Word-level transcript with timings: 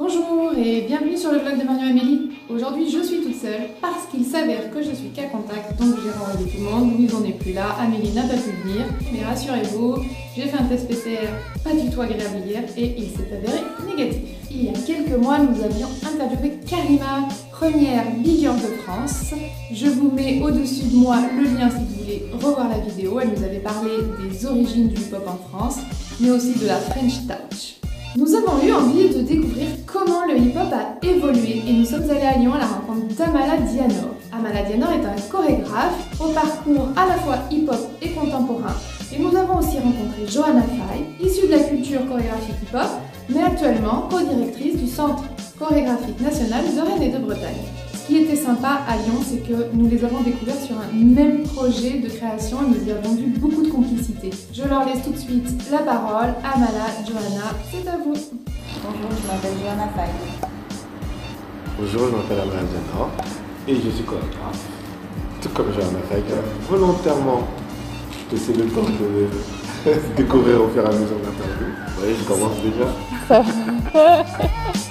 Bonjour 0.00 0.50
et 0.58 0.80
bienvenue 0.88 1.16
sur 1.16 1.30
le 1.30 1.38
vlog 1.38 1.56
de 1.56 1.62
Marion 1.62 1.88
Amélie. 1.88 2.30
Aujourd'hui 2.50 2.90
je 2.90 3.00
suis 3.00 3.22
toute 3.22 3.40
seule 3.40 3.68
parce 3.80 4.06
qu'il 4.10 4.24
s'avère 4.24 4.68
que 4.72 4.82
je 4.82 4.90
suis 4.90 5.10
cas 5.10 5.28
contact 5.28 5.78
donc 5.78 5.94
j'ai 6.02 6.10
renvoyé 6.10 6.50
tout 6.50 6.64
le 6.64 6.68
monde, 6.68 6.98
Louise 6.98 7.14
n'est 7.20 7.38
plus 7.38 7.52
là, 7.52 7.76
Amélie 7.78 8.10
n'a 8.10 8.22
pas 8.22 8.34
pu 8.34 8.50
venir 8.64 8.86
mais 9.12 9.24
rassurez-vous, 9.24 9.98
j'ai 10.34 10.48
fait 10.48 10.58
un 10.58 10.64
test 10.64 10.88
PCR 10.88 11.28
pas 11.62 11.72
du 11.72 11.88
tout 11.90 12.00
agréable 12.00 12.42
hier 12.44 12.64
et 12.76 12.96
il 12.98 13.08
s'est 13.08 13.32
avéré 13.32 13.62
négatif. 13.86 14.22
Il 14.50 14.64
y 14.64 14.68
a 14.68 14.72
quelques 14.72 15.16
mois 15.16 15.38
nous 15.38 15.62
avions 15.62 15.88
interviewé 16.04 16.58
Karima, 16.68 17.28
première 17.52 18.10
big 18.16 18.42
de 18.42 18.82
France. 18.82 19.32
Je 19.72 19.86
vous 19.86 20.10
mets 20.10 20.42
au-dessus 20.42 20.88
de 20.88 20.96
moi 20.96 21.18
le 21.36 21.44
lien 21.56 21.70
si 21.70 21.76
vous 21.76 22.02
voulez 22.02 22.24
revoir 22.32 22.68
la 22.68 22.78
vidéo. 22.78 23.20
Elle 23.20 23.28
nous 23.28 23.44
avait 23.44 23.60
parlé 23.60 23.90
des 24.20 24.44
origines 24.44 24.88
du 24.88 24.96
hip-hop 25.00 25.22
en 25.28 25.56
France 25.56 25.78
mais 26.18 26.32
aussi 26.32 26.58
de 26.58 26.66
la 26.66 26.80
French 26.80 27.28
Touch. 27.28 27.83
Nous 28.16 28.32
avons 28.32 28.64
eu 28.64 28.70
envie 28.70 29.08
de 29.08 29.22
découvrir 29.22 29.66
comment 29.86 30.24
le 30.24 30.38
hip-hop 30.38 30.72
a 30.72 31.04
évolué 31.04 31.62
et 31.66 31.72
nous 31.72 31.84
sommes 31.84 32.08
allés 32.08 32.20
à 32.20 32.38
Lyon 32.38 32.54
à 32.54 32.58
la 32.58 32.66
rencontre 32.66 33.12
d'Amala 33.16 33.56
Dianor. 33.56 34.14
Amala 34.32 34.62
Dianor 34.62 34.92
est 34.92 35.04
un 35.04 35.20
chorégraphe 35.28 36.20
au 36.20 36.28
parcours 36.28 36.90
à 36.94 37.06
la 37.08 37.14
fois 37.14 37.38
hip-hop 37.50 37.80
et 38.00 38.10
contemporain. 38.10 38.76
Et 39.12 39.18
nous 39.18 39.36
avons 39.36 39.58
aussi 39.58 39.78
rencontré 39.78 40.28
Johanna 40.28 40.62
Fay, 40.62 41.26
issue 41.26 41.48
de 41.48 41.52
la 41.52 41.58
culture 41.64 42.06
chorégraphique 42.06 42.54
hip-hop, 42.62 42.88
mais 43.30 43.42
actuellement 43.42 44.08
co-directrice 44.08 44.76
du 44.76 44.86
Centre 44.86 45.24
chorégraphique 45.58 46.20
national 46.20 46.62
de 46.66 46.80
Rennes 46.80 47.02
et 47.02 47.10
de 47.10 47.18
Bretagne. 47.18 47.83
Ce 48.04 48.08
qui 48.08 48.18
était 48.18 48.36
sympa 48.36 48.82
à 48.86 48.96
Lyon, 48.98 49.18
c'est 49.24 49.38
que 49.38 49.70
nous 49.72 49.88
les 49.88 50.04
avons 50.04 50.20
découverts 50.20 50.60
sur 50.60 50.76
un 50.76 50.92
même 50.92 51.42
projet 51.44 52.00
de 52.00 52.08
création 52.10 52.58
et 52.60 52.66
nous 52.78 52.86
y 52.86 52.92
avons 52.92 53.14
vu 53.14 53.28
beaucoup 53.28 53.62
de 53.62 53.70
complicité. 53.70 54.28
Je 54.52 54.62
leur 54.68 54.84
laisse 54.84 55.02
tout 55.02 55.12
de 55.12 55.16
suite 55.16 55.48
la 55.70 55.78
parole. 55.78 56.34
Amala, 56.44 56.84
Johanna, 57.08 57.56
c'est 57.70 57.88
à 57.88 57.96
vous. 57.96 58.12
Bonjour, 58.12 59.08
je 59.10 59.26
m'appelle 59.26 59.54
Johanna 59.58 59.88
Faye. 59.96 60.50
Bonjour, 61.80 62.08
je 62.10 62.16
m'appelle 62.16 62.40
Amala 62.40 62.60
Diana 62.68 63.08
et 63.68 63.74
je 63.74 63.88
suis 63.88 64.04
chorégraphe. 64.04 64.68
Tout 65.40 65.48
comme 65.54 65.72
Johanna 65.72 66.00
Faye, 66.10 66.24
volontairement 66.68 67.44
laissé 68.30 68.52
le 68.52 68.66
temps 68.66 68.82
de 68.82 69.90
découvrir 70.16 70.62
au 70.62 70.68
fur 70.68 70.82
et 70.82 70.88
à 70.88 70.90
mesure 70.90 71.16
de 71.20 71.24
l'interview. 71.24 71.68
Oui, 72.02 72.14
je 72.18 72.24
commence 72.24 72.56
déjà. 72.60 72.88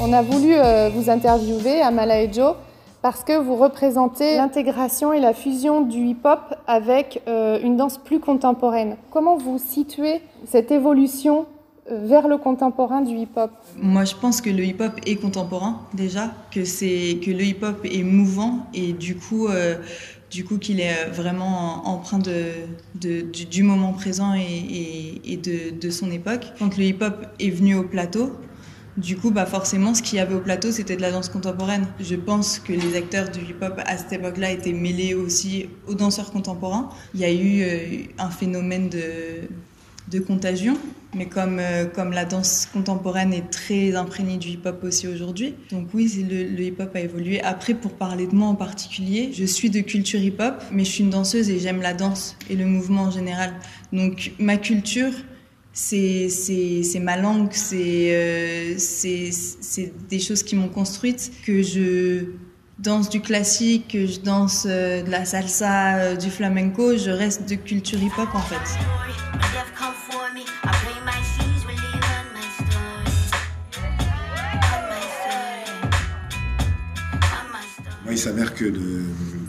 On 0.00 0.12
a 0.12 0.22
voulu 0.22 0.52
euh, 0.54 0.90
vous 0.90 1.10
interviewer, 1.10 1.80
Amala 1.80 2.22
et 2.22 2.32
Joe, 2.32 2.54
parce 3.02 3.24
que 3.24 3.36
vous 3.36 3.56
représentez 3.56 4.36
l'intégration 4.36 5.12
et 5.12 5.18
la 5.18 5.34
fusion 5.34 5.80
du 5.80 5.98
hip-hop 5.98 6.54
avec 6.68 7.20
euh, 7.26 7.58
une 7.60 7.76
danse 7.76 7.98
plus 7.98 8.20
contemporaine. 8.20 8.96
Comment 9.10 9.36
vous 9.36 9.58
situez 9.58 10.20
cette 10.46 10.70
évolution 10.70 11.46
euh, 11.90 12.06
vers 12.06 12.28
le 12.28 12.38
contemporain 12.38 13.00
du 13.00 13.16
hip-hop? 13.16 13.50
Moi, 13.76 14.04
je 14.04 14.14
pense 14.14 14.40
que 14.40 14.50
le 14.50 14.62
hip-hop 14.64 14.92
est 15.04 15.16
contemporain 15.16 15.80
déjà, 15.94 16.30
que 16.52 16.64
c'est 16.64 17.18
que 17.20 17.32
le 17.32 17.42
hip-hop 17.42 17.84
est 17.84 18.04
mouvant 18.04 18.66
et 18.74 18.92
du 18.92 19.16
coup, 19.16 19.48
du 20.30 20.44
coup 20.44 20.58
qu'il 20.58 20.80
est 20.80 21.06
vraiment 21.06 21.88
empreint 21.88 22.20
de, 22.20 22.52
de 22.94 23.22
du, 23.22 23.46
du, 23.46 23.64
moment 23.64 23.92
présent 23.92 24.32
et, 24.36 24.42
et, 24.42 25.32
et 25.32 25.36
de, 25.36 25.76
de, 25.76 25.90
son 25.90 26.08
époque. 26.12 26.52
Quand 26.56 26.76
le 26.76 26.84
hip-hop 26.84 27.26
est 27.40 27.50
venu 27.50 27.74
au 27.74 27.82
plateau, 27.82 28.30
du 28.98 29.16
coup, 29.16 29.30
bah 29.30 29.46
forcément, 29.46 29.94
ce 29.94 30.02
qu'il 30.02 30.18
y 30.18 30.20
avait 30.20 30.34
au 30.34 30.40
plateau, 30.40 30.72
c'était 30.72 30.96
de 30.96 31.02
la 31.02 31.12
danse 31.12 31.28
contemporaine. 31.28 31.86
Je 32.00 32.16
pense 32.16 32.58
que 32.58 32.72
les 32.72 32.96
acteurs 32.96 33.30
du 33.30 33.40
hip-hop 33.40 33.80
à 33.86 33.96
cette 33.96 34.12
époque-là 34.12 34.50
étaient 34.50 34.72
mêlés 34.72 35.14
aussi 35.14 35.68
aux 35.86 35.94
danseurs 35.94 36.32
contemporains. 36.32 36.90
Il 37.14 37.20
y 37.20 37.24
a 37.24 37.32
eu 37.32 37.62
euh, 37.62 38.02
un 38.18 38.30
phénomène 38.30 38.88
de, 38.88 39.00
de 40.10 40.18
contagion, 40.18 40.76
mais 41.14 41.26
comme, 41.26 41.58
euh, 41.60 41.86
comme 41.86 42.10
la 42.10 42.24
danse 42.24 42.66
contemporaine 42.72 43.32
est 43.32 43.48
très 43.50 43.94
imprégnée 43.94 44.36
du 44.36 44.48
hip-hop 44.48 44.82
aussi 44.82 45.06
aujourd'hui, 45.06 45.54
donc 45.70 45.88
oui, 45.94 46.26
le, 46.28 46.44
le 46.44 46.62
hip-hop 46.64 46.90
a 46.94 47.00
évolué. 47.00 47.40
Après, 47.42 47.74
pour 47.74 47.92
parler 47.92 48.26
de 48.26 48.34
moi 48.34 48.48
en 48.48 48.56
particulier, 48.56 49.30
je 49.32 49.44
suis 49.44 49.70
de 49.70 49.80
culture 49.80 50.20
hip-hop, 50.20 50.62
mais 50.72 50.84
je 50.84 50.90
suis 50.90 51.04
une 51.04 51.10
danseuse 51.10 51.48
et 51.50 51.60
j'aime 51.60 51.80
la 51.80 51.94
danse 51.94 52.36
et 52.50 52.56
le 52.56 52.66
mouvement 52.66 53.04
en 53.04 53.10
général. 53.10 53.54
Donc 53.92 54.32
ma 54.38 54.56
culture, 54.56 55.12
c'est 55.78 57.00
ma 57.00 57.16
langue, 57.16 57.52
c'est 57.52 58.10
euh, 58.12 58.74
des 60.08 60.18
choses 60.18 60.42
qui 60.42 60.56
m'ont 60.56 60.68
construite, 60.68 61.30
que 61.46 61.62
je 61.62 62.24
danse 62.78 63.08
du 63.08 63.20
classique, 63.20 63.88
que 63.92 64.06
je 64.06 64.20
danse 64.20 64.66
euh, 64.68 65.02
de 65.02 65.10
la 65.10 65.24
salsa, 65.24 65.96
euh, 65.96 66.16
du 66.16 66.30
flamenco, 66.30 66.96
je 66.96 67.10
reste 67.10 67.48
de 67.48 67.54
culture 67.54 68.00
hip-hop 68.02 68.28
en 68.34 68.40
fait. 68.40 68.56
Il 78.18 78.20
s'avère 78.20 78.52
que 78.52 78.64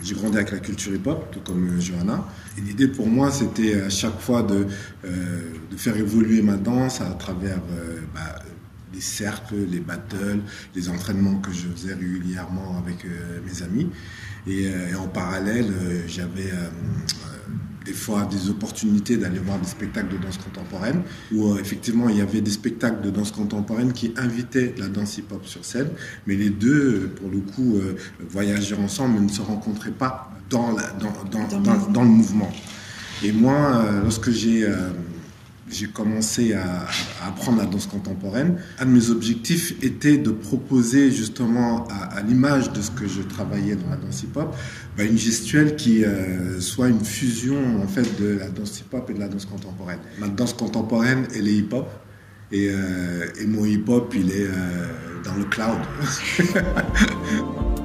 j'ai 0.00 0.14
grandi 0.14 0.36
avec 0.36 0.52
la 0.52 0.60
culture 0.60 0.94
hip-hop, 0.94 1.32
tout 1.32 1.40
comme 1.40 1.80
Johanna. 1.80 2.24
Et 2.56 2.60
l'idée 2.60 2.86
pour 2.86 3.08
moi, 3.08 3.32
c'était 3.32 3.80
à 3.80 3.90
chaque 3.90 4.20
fois 4.20 4.44
de, 4.44 4.64
euh, 5.04 5.40
faire 5.76 5.96
évoluer 5.96 6.40
ma 6.40 6.56
danse 6.56 7.00
à 7.00 7.06
travers 7.14 7.56
euh, 7.72 7.98
bah, 8.14 8.38
les 8.94 9.00
cercles, 9.00 9.56
les 9.68 9.80
battles, 9.80 10.38
les 10.76 10.88
entraînements 10.88 11.40
que 11.40 11.50
je 11.52 11.66
faisais 11.66 11.94
régulièrement 11.94 12.78
avec 12.78 13.04
euh, 13.04 13.40
mes 13.44 13.60
amis. 13.64 13.90
Et 14.46 14.70
en 14.98 15.06
parallèle, 15.06 15.70
j'avais 16.06 16.50
des 17.90 17.96
fois 17.96 18.24
des 18.24 18.48
opportunités 18.48 19.16
d'aller 19.16 19.40
voir 19.40 19.58
des 19.58 19.66
spectacles 19.66 20.12
de 20.16 20.22
danse 20.22 20.38
contemporaine 20.38 21.02
où 21.34 21.48
euh, 21.48 21.58
effectivement 21.58 22.08
il 22.08 22.18
y 22.18 22.20
avait 22.20 22.40
des 22.40 22.52
spectacles 22.52 23.00
de 23.02 23.10
danse 23.10 23.32
contemporaine 23.32 23.92
qui 23.92 24.14
invitaient 24.16 24.76
la 24.78 24.86
danse 24.86 25.18
hip-hop 25.18 25.44
sur 25.44 25.64
scène, 25.64 25.88
mais 26.24 26.36
les 26.36 26.50
deux, 26.50 27.10
pour 27.16 27.28
le 27.28 27.40
coup, 27.40 27.78
euh, 27.78 27.96
voyageaient 28.20 28.76
ensemble 28.76 29.14
mais 29.14 29.26
ne 29.26 29.28
se 29.28 29.42
rencontraient 29.42 29.90
pas 29.90 30.30
dans, 30.48 30.70
la, 30.70 30.84
dans, 31.00 31.12
dans, 31.32 31.58
dans, 31.58 31.86
dans, 31.88 32.02
le 32.02 32.08
mouvement. 32.08 32.52
Et 33.24 33.32
moi, 33.32 33.82
euh, 33.84 34.02
lorsque 34.02 34.30
j'ai 34.30 34.68
j'ai 35.70 35.86
commencé 35.86 36.54
à, 36.54 36.86
apprendre 37.26 37.58
la 37.58 37.66
danse 37.66 37.86
contemporaine, 37.86 38.58
un 38.78 38.86
de 38.86 38.90
mes 38.90 39.10
objectifs 39.10 39.74
était 39.82 40.18
de 40.18 40.30
proposer 40.30 41.10
justement 41.10 41.86
à, 41.88 42.22
l'image 42.22 42.72
de 42.72 42.80
ce 42.80 42.90
que 42.90 43.06
je 43.06 43.22
travaillais 43.22 43.76
dans 43.76 43.90
la 43.90 43.96
danse 43.96 44.22
hip-hop, 44.22 44.54
bah, 44.96 45.04
une 45.04 45.18
gestuelle 45.18 45.76
qui 45.76 46.04
euh, 46.04 46.60
soit 46.60 46.88
une 46.88 47.04
fusion 47.04 47.82
en 47.82 47.86
fait 47.86 48.20
de 48.20 48.38
la 48.38 48.48
danse 48.48 48.80
hip-hop 48.80 49.08
et 49.10 49.14
de 49.14 49.20
la 49.20 49.28
danse 49.28 49.46
contemporaine. 49.46 50.00
Ma 50.18 50.28
danse 50.28 50.54
contemporaine, 50.54 51.26
elle 51.34 51.48
est 51.48 51.54
hip-hop. 51.54 51.88
Et, 52.52 52.68
euh, 52.70 53.26
mon 53.46 53.64
hip-hop, 53.64 54.12
il 54.16 54.30
est 54.30 54.46
euh, 54.46 54.86
dans 55.24 55.34
le 55.34 55.44
cloud. 55.44 55.78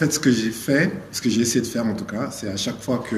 fait, 0.00 0.12
ce 0.12 0.18
que 0.18 0.30
j'ai 0.30 0.50
fait, 0.50 0.90
ce 1.12 1.20
que 1.20 1.28
j'ai 1.28 1.42
essayé 1.42 1.60
de 1.60 1.66
faire 1.66 1.86
en 1.86 1.94
tout 1.94 2.06
cas, 2.06 2.30
c'est 2.30 2.48
à 2.48 2.56
chaque 2.56 2.80
fois 2.80 3.04
que 3.08 3.16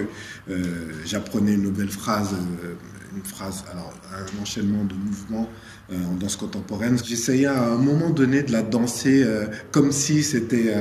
euh, 0.51 0.63
j'apprenais 1.07 1.55
une 1.55 1.63
nouvelle 1.63 1.91
phrase, 1.91 2.31
euh, 2.33 2.75
une 3.17 3.23
phrase, 3.23 3.65
alors 3.71 3.95
un 4.13 4.43
enchaînement 4.43 4.85
de 4.85 4.95
mouvements 4.95 5.49
euh, 5.93 5.97
en 6.11 6.15
danse 6.17 6.35
contemporaine, 6.35 6.99
j'essayais 7.05 7.47
à 7.47 7.75
un 7.75 7.77
moment 7.77 8.11
donné 8.11 8.43
de 8.43 8.51
la 8.51 8.63
danser 8.63 9.25
comme 9.71 9.93
si 9.93 10.25
c'était 10.25 10.75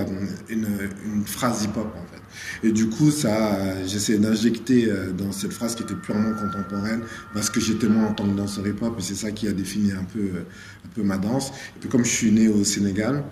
une, 0.49 0.67
une, 1.05 1.25
phrase 1.25 1.65
hip-hop 1.65 1.93
en 1.95 2.05
fait. 2.11 2.67
Et 2.67 2.71
du 2.71 2.87
coup, 2.87 3.11
ça, 3.11 3.85
j'essayais 3.85 4.17
d'injecter 4.17 4.89
dans 5.17 5.31
cette 5.31 5.53
phrase 5.53 5.75
qui 5.75 5.83
était 5.83 5.95
purement 5.95 6.33
contemporaine, 6.33 7.01
parce 7.33 7.49
que 7.49 7.59
j'étais 7.59 7.87
moi 7.87 8.09
en 8.09 8.13
tant 8.13 8.25
que 8.25 8.35
danseur 8.35 8.65
hip-hop, 8.65 8.95
et 8.97 9.01
c'est 9.01 9.15
ça 9.15 9.31
qui 9.31 9.47
a 9.47 9.51
défini 9.51 9.91
un 9.91 10.05
peu, 10.05 10.29
un 10.85 10.89
peu 10.95 11.03
ma 11.03 11.17
danse. 11.17 11.49
Et 11.75 11.79
puis 11.81 11.89
comme 11.89 12.05
je 12.05 12.11
suis 12.11 12.31
né 12.31 12.47
au 12.47 12.63
Sénégal, 12.63 13.23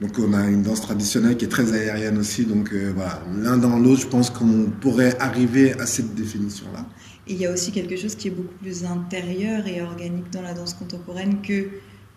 donc 0.00 0.18
on 0.18 0.32
a 0.34 0.46
une 0.46 0.62
danse 0.62 0.82
traditionnelle 0.82 1.36
qui 1.36 1.46
est 1.46 1.48
très 1.48 1.72
aérienne 1.72 2.18
aussi. 2.18 2.44
Donc 2.44 2.72
euh, 2.72 2.92
voilà, 2.94 3.22
l'un 3.38 3.56
dans 3.56 3.78
l'autre, 3.78 4.02
je 4.02 4.06
pense 4.06 4.30
qu'on 4.30 4.70
pourrait 4.80 5.16
arriver 5.18 5.72
à 5.80 5.86
cette 5.86 6.14
définition-là. 6.14 6.86
Et 7.28 7.32
il 7.32 7.38
y 7.38 7.46
a 7.46 7.52
aussi 7.52 7.72
quelque 7.72 7.96
chose 7.96 8.14
qui 8.14 8.28
est 8.28 8.30
beaucoup 8.30 8.54
plus 8.62 8.84
intérieur 8.84 9.66
et 9.66 9.82
organique 9.82 10.30
dans 10.32 10.42
la 10.42 10.54
danse 10.54 10.74
contemporaine 10.74 11.42
que, 11.42 11.68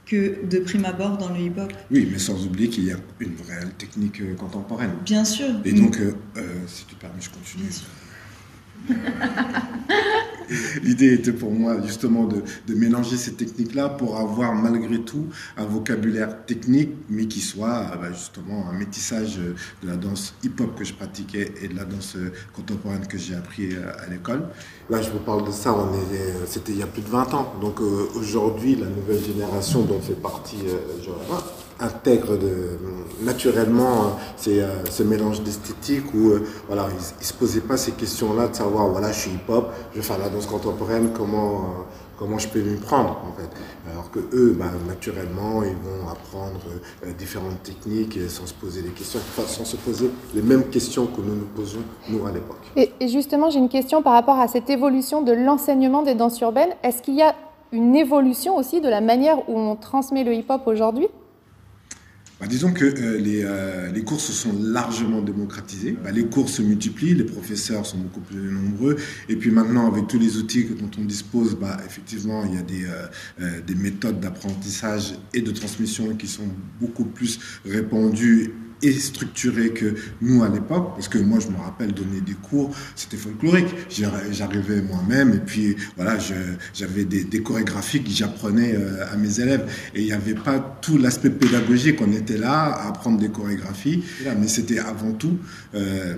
que 0.05 0.45
de 0.45 0.59
prime 0.59 0.85
abord 0.85 1.17
dans 1.17 1.29
le 1.29 1.39
hip-hop. 1.39 1.73
Oui, 1.89 2.07
mais 2.11 2.19
sans 2.19 2.45
oublier 2.45 2.69
qu'il 2.69 2.85
y 2.85 2.91
a 2.91 2.97
une 3.19 3.35
réelle 3.47 3.71
technique 3.77 4.21
euh, 4.21 4.35
contemporaine. 4.35 4.91
Bien 5.05 5.25
sûr. 5.25 5.47
Et 5.65 5.73
donc, 5.73 5.97
euh, 5.99 6.13
euh, 6.37 6.41
si 6.67 6.85
tu 6.85 6.95
permets, 6.95 7.21
je 7.21 7.29
continue. 7.29 7.63
Bien 7.63 7.71
sûr. 7.71 7.87
L'idée 10.83 11.13
était 11.13 11.33
pour 11.33 11.51
moi 11.51 11.77
justement 11.85 12.25
de, 12.25 12.43
de 12.67 12.75
mélanger 12.75 13.17
ces 13.17 13.33
techniques-là 13.33 13.89
pour 13.89 14.17
avoir 14.17 14.55
malgré 14.55 14.99
tout 14.99 15.27
un 15.57 15.65
vocabulaire 15.65 16.45
technique, 16.45 16.91
mais 17.09 17.27
qui 17.27 17.41
soit 17.41 17.97
bah, 18.01 18.11
justement 18.11 18.69
un 18.69 18.77
métissage 18.77 19.37
de 19.37 19.87
la 19.87 19.95
danse 19.95 20.33
hip-hop 20.43 20.77
que 20.77 20.83
je 20.83 20.93
pratiquais 20.93 21.53
et 21.61 21.67
de 21.67 21.75
la 21.75 21.85
danse 21.85 22.17
contemporaine 22.53 23.07
que 23.07 23.17
j'ai 23.17 23.35
appris 23.35 23.75
à 23.75 24.09
l'école. 24.09 24.43
Là, 24.89 25.01
je 25.01 25.09
vous 25.09 25.19
parle 25.19 25.45
de 25.45 25.51
ça, 25.51 25.75
c'était 26.47 26.71
il 26.71 26.79
y 26.79 26.83
a 26.83 26.87
plus 26.87 27.01
de 27.01 27.09
20 27.09 27.33
ans. 27.33 27.53
Donc 27.61 27.79
euh, 27.79 28.07
aujourd'hui, 28.15 28.75
la 28.75 28.87
nouvelle 28.87 29.23
génération 29.23 29.83
dont 29.83 29.99
fait 29.99 30.13
partie 30.13 30.57
euh, 30.67 31.03
intègre 31.79 32.37
de, 32.37 32.77
naturellement 33.21 34.17
c'est 34.37 34.61
ce 34.89 35.03
mélange 35.03 35.41
d'esthétique 35.41 36.13
où 36.13 36.33
voilà, 36.67 36.87
il, 36.89 36.95
ne 36.95 37.23
se 37.23 37.33
posait 37.33 37.61
pas 37.61 37.77
ces 37.77 37.91
questions-là 37.91 38.47
de 38.47 38.55
savoir 38.55 38.87
voilà, 38.87 39.11
je 39.11 39.19
suis 39.19 39.31
hip-hop, 39.31 39.71
je 39.93 39.97
vais 39.97 40.03
faire 40.03 40.17
la 40.17 40.29
danse 40.29 40.45
contemporaine, 40.45 41.09
comment 41.13 41.85
comment 42.19 42.37
je 42.37 42.49
peux 42.49 42.59
m'y 42.59 42.75
prendre 42.75 43.17
en 43.25 43.31
fait. 43.39 43.49
Alors 43.91 44.11
que 44.11 44.19
eux, 44.33 44.55
bah, 44.59 44.65
naturellement, 44.87 45.63
ils 45.63 45.69
vont 45.69 46.09
apprendre 46.11 46.59
euh, 47.05 47.13
différentes 47.17 47.63
techniques 47.63 48.19
sans 48.27 48.45
se 48.45 48.53
poser 48.53 48.81
des 48.81 48.89
questions, 48.89 49.19
sans 49.47 49.63
se 49.63 49.77
poser 49.77 50.11
les 50.35 50.41
mêmes 50.41 50.69
questions 50.69 51.07
que 51.07 51.21
nous 51.21 51.35
nous 51.35 51.47
posions 51.55 51.81
nous 52.09 52.25
à 52.27 52.31
l'époque. 52.31 52.57
Et, 52.75 52.91
et, 52.99 53.07
justement, 53.07 53.49
j'ai 53.49 53.59
une 53.59 53.69
question 53.69 54.03
par 54.03 54.13
rapport 54.13 54.37
à 54.37 54.49
cette 54.49 54.69
évolution 54.69 55.21
de 55.21 55.31
l'enseignement 55.31 56.03
des 56.03 56.13
danses 56.13 56.39
urbaines. 56.41 56.71
Est-ce 56.83 57.01
qu'il 57.01 57.15
y 57.15 57.21
a 57.21 57.33
une 57.71 57.95
évolution 57.95 58.57
aussi 58.57 58.81
de 58.81 58.89
la 58.89 58.99
manière 58.99 59.49
où 59.49 59.57
on 59.57 59.75
transmet 59.75 60.23
le 60.25 60.33
hip-hop 60.33 60.63
aujourd'hui? 60.65 61.07
Bah, 62.39 62.47
disons 62.47 62.71
que 62.71 62.85
euh, 62.85 63.17
les, 63.17 63.43
euh, 63.43 63.91
les, 63.91 64.01
cours 64.03 64.21
sont 64.21 64.53
largement 64.57 65.21
démocratisés. 65.21 65.97
Bah, 66.01 66.11
les 66.11 66.25
cours 66.25 66.49
se 66.49 66.61
multiplient, 66.61 67.13
les 67.13 67.25
professeurs 67.25 67.85
sont 67.85 67.97
beaucoup 67.97 68.21
plus 68.21 68.51
nombreux. 68.51 68.95
Et 69.27 69.35
puis 69.35 69.51
maintenant, 69.51 69.91
avec 69.91 70.07
tous 70.07 70.19
les 70.19 70.37
outils 70.37 70.63
dont 70.63 70.89
on 70.97 71.03
dispose, 71.03 71.57
bah, 71.59 71.77
effectivement, 71.85 72.45
il 72.45 72.55
y 72.55 72.57
a 72.57 72.61
des, 72.61 72.85
euh, 73.41 73.59
des 73.65 73.75
méthodes 73.75 74.21
d'apprentissage 74.21 75.15
et 75.33 75.41
de 75.41 75.51
transmission 75.51 76.15
qui 76.15 76.27
sont 76.27 76.47
beaucoup 76.79 77.05
plus 77.05 77.39
répandues 77.65 78.53
et 78.81 78.93
structuré 78.93 79.71
que 79.71 79.95
nous 80.21 80.43
à 80.43 80.49
l'époque, 80.49 80.93
parce 80.95 81.07
que 81.07 81.17
moi 81.17 81.39
je 81.39 81.47
me 81.47 81.57
rappelle 81.57 81.93
donner 81.93 82.21
des 82.21 82.33
cours, 82.33 82.75
c'était 82.95 83.17
folklorique. 83.17 83.67
J'arrivais 83.89 84.81
moi-même 84.81 85.33
et 85.33 85.39
puis 85.39 85.75
voilà, 85.95 86.17
j'avais 86.73 87.05
des, 87.05 87.23
des, 87.23 87.41
chorégraphies 87.41 88.03
que 88.03 88.09
j'apprenais 88.09 88.75
euh, 88.75 89.11
à 89.11 89.17
mes 89.17 89.39
élèves 89.39 89.69
et 89.95 90.01
il 90.01 90.05
n'y 90.05 90.13
avait 90.13 90.33
pas 90.33 90.59
tout 90.81 90.97
l'aspect 90.97 91.29
pédagogique. 91.29 91.99
On 92.01 92.11
était 92.11 92.37
là 92.37 92.63
à 92.63 92.87
apprendre 92.89 93.19
des 93.19 93.29
chorégraphies, 93.29 94.03
mais 94.39 94.47
c'était 94.47 94.79
avant 94.79 95.11
tout 95.11 95.37
euh, 95.75 96.15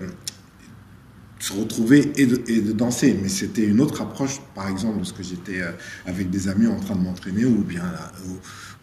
se 1.42 1.54
retrouver 1.54 2.12
et 2.18 2.26
de, 2.26 2.42
et 2.48 2.62
de 2.62 2.72
danser. 2.72 3.18
Mais 3.22 3.30
c'était 3.30 3.66
une 3.66 3.82
autre 3.82 4.02
approche, 4.02 4.40
par 4.56 4.70
exemple, 4.70 4.98
lorsque 4.98 5.24
j'étais 5.24 5.62
euh, 5.62 5.72
avec 6.06 6.30
des 6.30 6.48
amis 6.48 6.68
en 6.68 6.80
train 6.80 6.96
de 6.96 7.02
m'entraîner 7.02 7.46
ou 7.46 7.64
bien 7.64 7.84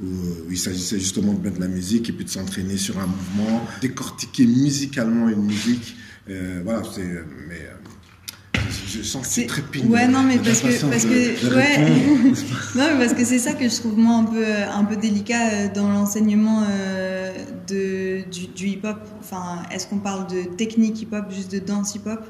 où, 0.02 0.06
il 0.50 0.58
s'agissait 0.58 0.98
justement 0.98 1.32
de 1.32 1.42
mettre 1.42 1.56
de 1.56 1.60
la 1.60 1.68
musique 1.68 2.08
et 2.08 2.12
puis 2.12 2.24
de 2.24 2.30
s'entraîner 2.30 2.76
sur 2.76 2.98
un 2.98 3.06
mouvement, 3.06 3.66
décortiquer 3.80 4.46
musicalement 4.46 5.28
une 5.28 5.44
musique. 5.44 5.96
Euh, 6.28 6.60
voilà, 6.64 6.82
c'est. 6.94 7.02
Mais, 7.48 7.62
euh, 7.62 7.74
je 8.88 9.02
sens 9.02 9.26
que 9.26 9.32
c'est 9.32 9.46
très 9.46 9.62
pignon. 9.62 9.90
Ouais, 9.90 10.08
non, 10.08 10.22
mais 10.22 10.38
parce 10.38 10.60
que, 10.60 10.86
parce 10.86 11.04
que, 11.04 11.54
ouais. 11.54 11.78
non, 12.74 12.84
mais 12.92 12.98
parce 12.98 13.14
que 13.14 13.24
c'est 13.24 13.38
ça 13.38 13.52
que 13.52 13.68
je 13.68 13.76
trouve 13.76 13.98
moi 13.98 14.16
un 14.16 14.24
peu, 14.24 14.44
un 14.46 14.84
peu 14.84 14.96
délicat 14.96 15.68
dans 15.68 15.88
l'enseignement 15.90 16.62
de, 17.68 18.22
du, 18.30 18.46
du 18.48 18.66
hip-hop. 18.68 18.98
Enfin, 19.20 19.62
est-ce 19.70 19.86
qu'on 19.86 19.98
parle 19.98 20.26
de 20.26 20.54
technique 20.56 21.02
hip-hop, 21.02 21.26
juste 21.30 21.52
de 21.52 21.58
danse 21.58 21.94
hip-hop, 21.94 22.24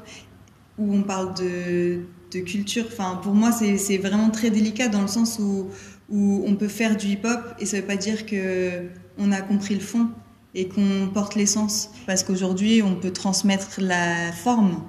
ou 0.77 0.93
on 0.93 1.03
parle 1.03 1.33
de, 1.35 2.01
de 2.31 2.39
culture? 2.39 2.85
Enfin, 2.87 3.19
pour 3.21 3.33
moi, 3.33 3.51
c'est 3.51 3.97
vraiment 3.97 4.29
très 4.29 4.49
délicat 4.49 4.87
dans 4.87 5.01
le 5.01 5.07
sens 5.07 5.39
où, 5.39 5.67
où 6.09 6.43
on 6.45 6.55
peut 6.55 6.67
faire 6.67 6.97
du 6.97 7.07
hip-hop 7.07 7.55
et 7.59 7.65
ça 7.65 7.77
veut 7.77 7.85
pas 7.85 7.95
dire 7.95 8.25
que 8.25 8.87
on 9.17 9.31
a 9.31 9.41
compris 9.41 9.75
le 9.75 9.81
fond 9.81 10.07
et 10.55 10.67
qu'on 10.67 11.09
porte 11.13 11.35
l'essence. 11.35 11.91
Parce 12.07 12.23
qu'aujourd'hui, 12.23 12.81
on 12.81 12.95
peut 12.95 13.11
transmettre 13.11 13.79
la 13.79 14.31
forme, 14.31 14.81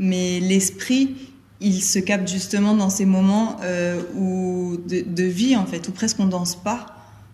mais 0.00 0.40
l'esprit, 0.40 1.14
il 1.60 1.80
se 1.80 2.00
capte 2.00 2.26
justement 2.26 2.74
dans 2.74 2.90
ces 2.90 3.04
moments 3.04 3.58
euh, 3.62 4.02
où 4.16 4.76
de, 4.88 5.22
vie 5.22 5.54
en 5.54 5.66
fait, 5.66 5.86
où 5.88 5.92
presque 5.92 6.18
on 6.18 6.26
danse 6.26 6.60
pas. 6.60 6.86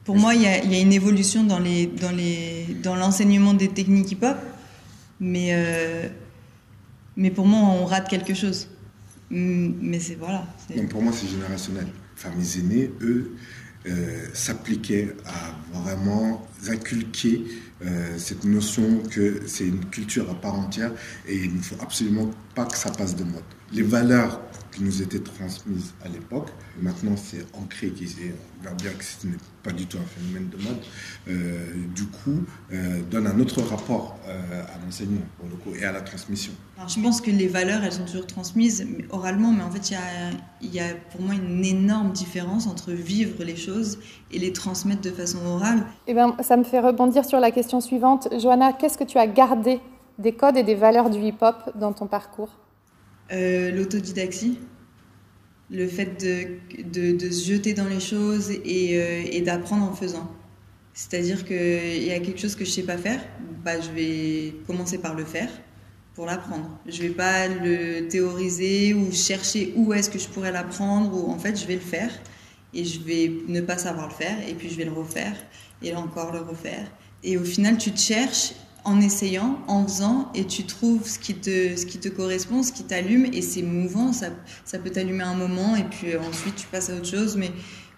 Pour 0.05 0.17
moi, 0.17 0.35
il 0.35 0.43
y 0.43 0.47
a, 0.47 0.81
une 0.81 0.93
évolution 0.93 1.43
dans 1.45 2.95
l'enseignement 2.95 3.55
des 3.55 3.69
techniques 3.69 4.13
hip-hop, 4.13 4.37
mais 5.21 5.49
euh, 5.53 6.09
mais 7.17 7.31
pour 7.31 7.47
moi, 7.47 7.61
on 7.61 7.87
rate 7.87 8.09
quelque 8.09 8.35
chose. 8.35 8.69
Mais 9.31 9.99
c'est 9.99 10.17
voilà. 10.17 10.47
pour 10.91 11.03
moi, 11.03 11.13
c'est 11.13 11.29
générationnel 11.29 11.87
enfin 12.17 12.31
mes 12.37 12.59
aînés, 12.59 12.91
eux, 13.01 13.33
euh, 13.87 14.27
s'appliquaient 14.33 15.15
à 15.27 15.79
vraiment 15.79 16.47
inculquer 16.71 17.45
euh, 17.85 18.19
cette 18.19 18.45
notion 18.45 19.03
que 19.11 19.43
c'est 19.47 19.67
une 19.67 19.85
culture 19.87 20.31
à 20.31 20.35
part 20.35 20.55
entière 20.55 20.93
et 21.27 21.37
il 21.37 21.55
ne 21.55 21.63
faut 21.63 21.77
absolument 21.81 22.31
pas 22.55 22.65
que 22.65 22.77
ça 22.77 22.91
passe 22.91 23.17
de 23.17 23.25
mode. 23.25 23.43
Les 23.73 23.83
valeurs 23.83 24.41
qui 24.77 24.85
nous 24.85 25.03
étaient 25.03 25.21
transmises 25.21 25.95
à 26.05 26.09
l'époque. 26.09 26.51
Maintenant, 26.81 27.17
c'est 27.17 27.47
ancré, 27.55 27.93
on 27.97 28.63
voit 28.63 28.75
bien 28.75 28.91
que 28.91 29.03
ce 29.03 29.27
n'est 29.27 29.37
pas 29.63 29.73
du 29.73 29.87
tout 29.87 29.97
un 29.97 30.05
phénomène 30.05 30.51
de 30.51 30.57
mode. 30.63 30.77
Euh, 31.29 31.73
du 31.95 32.05
coup, 32.05 32.45
euh, 32.73 33.01
donne 33.11 33.27
un 33.27 33.41
autre 33.41 33.63
rapport 33.63 34.19
euh, 34.29 34.63
à 34.63 34.85
l'enseignement 34.85 35.23
pour 35.39 35.49
le 35.49 35.57
coup, 35.57 35.75
et 35.75 35.85
à 35.85 35.93
la 35.93 36.03
transmission. 36.03 36.53
je 36.87 37.01
pense 37.01 37.23
que 37.23 37.31
les 37.31 37.49
valeurs, 37.49 37.83
elles 37.85 37.93
sont 37.93 38.05
toujours 38.05 38.27
transmises 38.27 38.87
oralement, 39.09 39.51
mais 39.51 39.63
en 39.63 39.71
fait, 39.71 39.91
il 39.91 40.69
y 40.69 40.77
a, 40.77 40.85
y 40.85 40.91
a 40.91 40.95
pour 41.11 41.23
moi 41.23 41.35
une 41.35 41.65
énorme 41.65 42.13
différence 42.13 42.67
entre 42.67 42.93
vivre 42.93 43.43
les 43.45 43.57
choses 43.57 43.99
et 44.31 44.39
les 44.39 44.53
transmettre 44.53 45.01
de 45.01 45.11
façon 45.11 45.39
orale. 45.47 45.87
Eh 46.07 46.13
ben, 46.13 46.37
ça 46.43 46.56
me 46.57 46.65
fait 46.65 46.81
rebondir 46.81 47.25
sur 47.25 47.41
la 47.41 47.51
question 47.51 47.81
suivante. 47.81 48.29
Johanna, 48.39 48.73
qu'est-ce 48.73 48.99
que 48.99 49.05
tu 49.05 49.19
as 49.19 49.27
gardé 49.27 49.81
des 50.19 50.33
codes 50.33 50.57
et 50.57 50.63
des 50.63 50.75
valeurs 50.75 51.11
du 51.11 51.19
hip-hop 51.19 51.57
dans 51.75 51.93
ton 51.93 52.07
parcours? 52.07 52.51
Euh, 53.33 53.71
le 55.69 55.89
fait 55.89 56.23
de, 56.23 57.31
se 57.31 57.45
jeter 57.45 57.75
dans 57.75 57.89
les 57.89 58.01
choses 58.01 58.51
et, 58.51 59.01
euh, 59.01 59.45
d'apprendre 59.45 59.85
en 59.85 59.95
faisant. 59.95 60.31
C'est-à-dire 60.95 61.45
qu'il 61.45 62.05
y 62.05 62.13
a 62.13 62.19
quelque 62.21 62.41
chose 62.41 62.55
que 62.55 62.65
je 62.65 62.71
ne 62.71 62.75
sais 62.75 62.83
pas 62.83 62.97
faire, 62.97 63.21
bah, 63.65 63.81
je 63.81 63.91
vais 63.91 64.55
commencer 64.67 64.99
par 64.99 65.15
le 65.15 65.25
faire 65.25 65.51
pour 66.15 66.25
l'apprendre. 66.25 66.71
Je 66.87 67.03
ne 67.03 67.09
vais 67.09 67.15
pas 67.15 67.49
le 67.49 68.09
théoriser 68.09 68.95
ou 68.95 69.13
chercher 69.13 69.75
où 69.77 69.93
est-ce 69.93 70.09
que 70.09 70.19
je 70.19 70.29
pourrais 70.29 70.53
l'apprendre, 70.53 71.13
ou 71.13 71.31
en 71.31 71.39
fait 71.39 71.61
je 71.61 71.67
vais 71.67 71.75
le 71.75 71.81
faire 71.81 72.11
et 72.75 72.85
je 72.85 73.01
vais 73.01 73.33
ne 73.49 73.61
pas 73.61 73.79
savoir 73.79 74.09
le 74.09 74.15
faire 74.15 74.37
et 74.49 74.55
puis 74.55 74.69
je 74.69 74.77
vais 74.77 74.85
le 74.85 74.93
refaire 74.93 75.37
et 75.83 75.95
encore 75.95 76.33
le 76.33 76.41
refaire. 76.41 76.87
Et 77.23 77.37
au 77.37 77.45
final, 77.45 77.79
tu 77.79 77.93
te 77.93 78.01
cherches 78.01 78.53
en 78.87 79.01
essayant, 79.01 79.59
en 79.67 79.85
faisant, 79.85 80.31
et 80.33 80.45
tu 80.47 80.65
trouves 80.65 81.09
ce 81.09 81.19
qui 81.19 81.35
te, 81.35 81.77
ce 81.77 81.85
qui 81.85 81.99
te 81.99 82.09
correspond, 82.09 82.63
ce 82.63 82.73
qui 82.73 82.85
t'allume, 82.85 83.27
et 83.27 83.43
c'est 83.43 83.63
mouvant, 83.63 84.13
ça, 84.13 84.29
ça 84.65 84.79
peut 84.79 84.91
t'allumer 84.91 85.25
un 85.25 85.35
moment, 85.35 85.75
et 85.75 85.83
puis 85.83 86.13
euh, 86.13 86.21
ensuite 86.21 86.55
tu 86.55 86.69
passes 86.69 86.89
à 86.89 86.95
autre 86.95 87.07
chose. 87.07 87.37
Mais, 87.37 87.51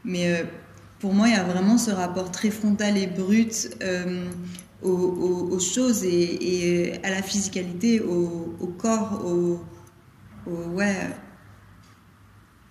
mais 0.02 0.32
euh, 0.32 0.44
pour 0.98 1.12
moi, 1.12 1.28
il 1.28 1.34
y 1.34 1.36
a 1.36 1.44
vraiment 1.44 1.76
ce 1.76 1.90
rapport 1.90 2.32
très 2.32 2.50
frontal 2.50 2.96
et 2.96 3.06
brut 3.06 3.76
euh, 3.82 4.30
aux, 4.82 5.58
choses 5.58 6.04
et, 6.04 6.94
à 7.02 7.10
la 7.10 7.22
physicalité, 7.22 8.00
au, 8.00 8.56
au 8.58 8.66
corps, 8.68 9.22
au, 9.26 9.60
ouais, 10.46 10.96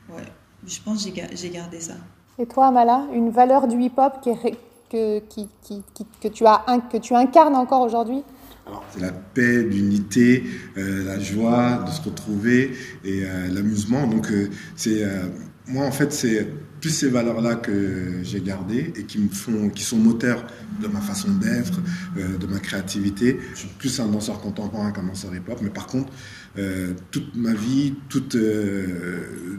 ouais. 0.10 0.24
Je 0.68 0.80
pense 0.84 1.06
que 1.06 1.22
j'ai 1.34 1.50
gardé 1.50 1.80
ça. 1.80 1.94
Et 2.40 2.46
toi, 2.46 2.68
Amala, 2.68 3.08
une 3.14 3.32
valeur 3.32 3.68
du 3.68 3.82
hip-hop 3.82 4.22
qui 4.22 4.30
est 4.30 4.58
que, 4.90 5.20
qui, 5.20 5.48
qui, 5.64 5.84
que, 6.22 6.28
tu, 6.28 6.46
as, 6.46 6.64
que 6.92 6.98
tu 6.98 7.14
incarnes 7.14 7.56
encore 7.56 7.82
aujourd'hui? 7.82 8.24
C'est 8.94 9.02
la 9.02 9.12
paix, 9.12 9.64
l'unité, 9.64 10.44
euh, 10.78 11.06
la 11.06 11.20
joie 11.20 11.84
de 11.86 11.92
se 11.92 12.02
retrouver 12.02 12.74
et 13.04 13.24
euh, 13.24 13.48
l'amusement. 13.48 14.08
Donc, 14.08 14.30
euh, 14.30 14.50
c'est 14.76 15.04
moi, 15.68 15.86
en 15.86 15.92
fait, 15.92 16.12
c'est 16.12 16.48
plus 16.80 16.92
ces 16.92 17.10
valeurs-là 17.10 17.56
que 17.56 18.24
j'ai 18.24 18.42
gardées 18.42 18.94
et 18.96 19.04
qui 19.04 19.20
sont 19.84 19.98
moteurs 19.98 20.46
de 20.82 20.88
ma 20.88 21.02
façon 21.02 21.32
d'être, 21.32 21.82
de 22.16 22.48
ma 22.48 22.60
créativité. 22.60 23.40
Je 23.54 23.60
suis 23.60 23.70
plus 23.78 24.00
un 24.00 24.08
danseur 24.08 24.40
contemporain 24.42 24.92
qu'un 24.92 25.04
danseur 25.04 25.34
hip-hop, 25.36 25.60
mais 25.62 25.70
par 25.70 25.88
contre, 25.88 26.12
toute 27.12 27.36
ma 27.36 27.54
vie, 27.54 27.96
toute, 28.10 28.38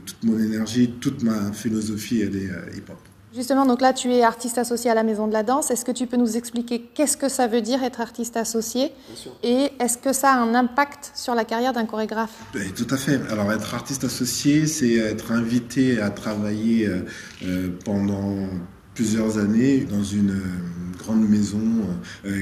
toute 0.07 0.25
mon 0.25 0.39
énergie, 0.39 0.91
toute 1.01 1.23
ma 1.23 1.53
philosophie, 1.53 2.21
elle 2.21 2.37
est 2.37 2.77
hip-hop. 2.77 3.08
Justement, 3.35 3.67
donc 3.67 3.81
là, 3.83 3.93
tu 3.93 4.13
es 4.13 4.23
artiste 4.23 4.59
associé 4.59 4.91
à 4.91 4.95
la 4.95 5.03
Maison 5.03 5.27
de 5.27 5.33
la 5.33 5.43
Danse. 5.43 5.71
Est-ce 5.71 5.85
que 5.85 5.93
tu 5.93 6.07
peux 6.07 6.17
nous 6.17 6.37
expliquer 6.37 6.81
qu'est-ce 6.95 7.17
que 7.17 7.29
ça 7.29 7.47
veut 7.47 7.61
dire 7.61 7.83
être 7.83 8.01
artiste 8.01 8.37
associé 8.37 8.93
Et 9.43 9.71
est-ce 9.79 9.99
que 9.99 10.13
ça 10.13 10.33
a 10.33 10.37
un 10.37 10.55
impact 10.55 11.13
sur 11.15 11.35
la 11.35 11.45
carrière 11.45 11.73
d'un 11.73 11.85
chorégraphe? 11.85 12.35
Ben, 12.55 12.71
Tout 12.73 12.87
à 12.91 12.97
fait. 12.97 13.21
Alors, 13.31 13.53
être 13.53 13.75
artiste 13.75 14.05
associé, 14.05 14.67
c'est 14.67 14.95
être 14.95 15.33
invité 15.33 16.01
à 16.01 16.11
travailler 16.11 16.87
euh, 16.87 17.05
euh, 17.45 17.69
pendant 17.85 18.35
plusieurs 18.99 19.39
années 19.39 19.87
dans 19.89 20.03
une 20.03 20.33
euh, 20.33 20.99
grande 20.99 21.29
maison 21.29 21.63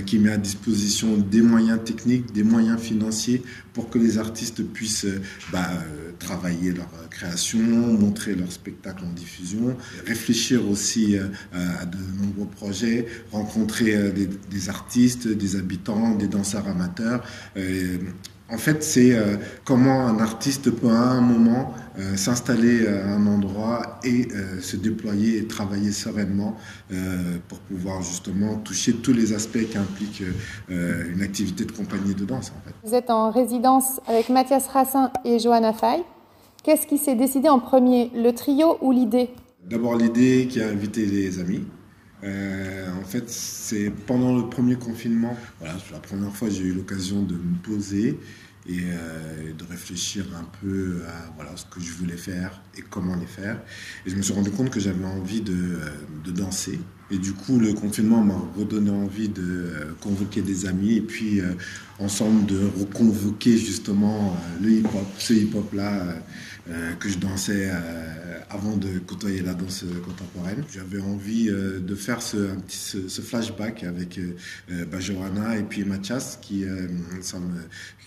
qui 0.07 0.19
met 0.19 0.33
à 0.33 0.39
disposition 0.39 1.19
des 1.19 1.43
moyens 1.43 1.79
techniques, 1.85 2.33
des 2.33 2.43
moyens 2.43 2.81
financiers 2.81 3.43
pour 3.75 3.91
que 3.91 3.99
les 3.99 4.17
artistes 4.17 4.65
puissent 4.65 5.07
bah, 5.53 5.69
travailler 6.19 6.73
leur 6.73 6.87
euh, 6.87 7.07
création, 7.09 7.61
montrer 7.61 8.35
leur 8.35 8.51
spectacle 8.51 9.05
en 9.05 9.13
diffusion, 9.13 9.77
réfléchir 10.07 10.69
aussi 10.69 11.17
euh, 11.17 11.29
à 11.53 11.87
de 11.87 11.99
nombreux 12.21 12.47
projets, 12.47 13.07
rencontrer 13.33 13.97
euh, 13.97 14.11
des, 14.51 14.69
artistes, 14.69 15.29
des 15.29 15.57
habitants, 15.57 16.15
des 16.15 16.29
danseurs 16.29 16.69
amateurs. 16.69 17.23
En 18.49 18.59
fait, 18.59 18.85
c'est 18.85 19.13
euh, 19.13 19.37
comment 19.65 20.07
un 20.07 20.21
artiste 20.21 20.71
peut 20.71 20.89
à 20.89 21.11
un 21.11 21.21
moment 21.21 21.75
euh, 21.99 22.17
s'installer 22.17 22.87
à 22.87 23.15
un 23.15 23.27
endroit 23.27 23.99
et 24.05 24.29
euh, 24.35 24.61
se 24.61 24.77
déployer 24.77 25.39
et 25.39 25.47
travailler 25.47 25.93
sereinement 25.93 26.57
pour 27.49 27.59
pouvoir 27.61 28.03
justement 28.03 28.57
toucher 28.57 28.93
tous 28.93 29.13
les 29.13 29.33
aspects 29.33 29.67
qui 29.71 29.79
impliquent 29.79 30.23
une 30.69 31.23
activité 31.23 31.65
de 31.65 31.73
compagnie 31.73 32.15
de 32.15 32.25
danse. 32.25 32.53
En 32.57 32.61
fait. 32.67 32.75
Vous 32.85 32.95
êtes 32.95 33.11
en 33.11 33.31
résidence 33.31 34.01
avec 34.07 34.29
Mathias 34.29 34.69
Rassin 34.69 35.11
et 35.25 35.39
Johanna 35.39 35.73
Fay. 35.73 36.03
Qu'est-ce 36.63 36.87
qui 36.87 36.99
s'est 36.99 37.17
décidé 37.17 37.49
en 37.49 37.59
premier, 37.59 38.11
le 38.15 38.33
trio 38.33 38.79
ou 38.81 38.93
l'idée? 38.93 39.31
D'abord 39.69 39.97
l'idée 39.97 40.47
qui 40.49 40.61
a 40.61 40.69
invité 40.69 41.07
les 41.07 41.41
amis. 41.41 41.65
en 42.23 43.05
fait, 43.05 43.29
c'est 43.29 43.91
pendant 44.07 44.37
le 44.37 44.49
premier 44.49 44.77
confinement, 44.77 45.37
voilà, 45.61 45.75
la 45.93 45.99
première 45.99 46.35
fois 46.35 46.49
j'ai 46.51 46.65
eu 46.65 46.73
l'occasion 46.73 47.23
de 47.23 47.35
me 47.35 47.57
poser 47.63 48.19
et 48.69 48.81
euh, 48.85 49.53
de 49.53 49.65
réfléchir 49.65 50.25
un 50.37 50.45
peu 50.61 51.03
à 51.09 51.31
voilà, 51.37 51.57
ce 51.57 51.65
que 51.67 51.81
je 51.81 51.93
voulais 51.93 52.17
faire 52.17 52.61
et 52.77 52.83
comment 52.83 53.17
les 53.17 53.27
faire. 53.27 53.61
Et 54.07 54.11
je 54.11 54.17
me 54.17 54.23
suis 54.23 54.33
rendu 54.33 54.51
compte 54.51 54.71
que 54.71 54.81
j'avais 54.81 55.05
envie 55.05 55.41
de, 55.41 55.53
euh, 55.53 56.33
danser. 56.33 56.79
Et 57.11 57.19
du 57.19 57.33
coup, 57.33 57.59
le 57.59 57.73
confinement 57.73 58.23
m'a 58.23 58.41
redonné 58.57 58.91
envie 58.91 59.29
de 59.29 59.43
euh, 59.43 59.93
convoquer 60.01 60.43
des 60.43 60.67
amis 60.67 60.97
et 60.97 61.01
puis 61.01 61.41
ensemble 61.99 62.47
de 62.47 62.59
reconvoquer 62.79 63.57
justement 63.57 64.37
le 64.61 64.71
hip-hop, 64.71 65.07
ce 65.19 65.33
hip-hop-là 65.33 66.17
que 66.99 67.09
je 67.09 67.17
dansais 67.19 67.71
avant 68.51 68.77
de 68.77 68.99
côtoyer 68.99 69.41
la 69.41 69.55
danse 69.55 69.85
contemporaine. 70.05 70.65
J'avais 70.75 71.01
envie 71.01 71.47
de 71.47 71.95
faire 71.95 72.21
ce, 72.23 72.49
flashback 73.23 73.85
avec 73.85 74.21
Bajorana 74.91 75.57
et 75.57 75.63
puis 75.63 75.85
Mathias 75.85 76.39
qui, 76.43 76.65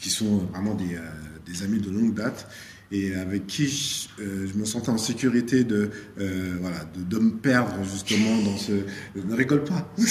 sont 0.10 0.38
vraiment 0.52 0.78
euh, 0.80 1.00
des, 1.46 1.64
amis 1.64 1.80
de 1.80 1.90
longue 1.90 2.14
date 2.14 2.48
et 2.92 3.14
avec 3.16 3.46
qui 3.48 3.68
je, 3.68 4.08
euh, 4.24 4.48
me 4.56 4.66
sentais 4.66 4.90
en 4.90 4.98
sécurité 4.98 5.64
de, 5.64 5.90
euh, 6.20 6.56
voilà, 6.60 6.78
de, 6.96 7.20
me 7.20 7.32
perdre 7.32 7.76
justement 7.84 8.42
dans 8.42 8.58
ce... 8.58 8.72
Ne 9.16 9.36
rigole 9.36 9.64
pas 9.64 9.88